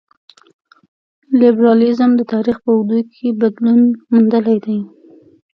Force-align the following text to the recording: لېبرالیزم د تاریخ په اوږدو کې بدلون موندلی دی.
لېبرالیزم 1.39 2.11
د 2.15 2.21
تاریخ 2.33 2.57
په 2.63 2.69
اوږدو 2.75 2.99
کې 3.13 3.27
بدلون 3.41 3.79
موندلی 4.11 4.57
دی. 4.65 4.79